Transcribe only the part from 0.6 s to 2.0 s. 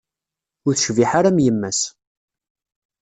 Ur tecbiḥ ara am yemma-s.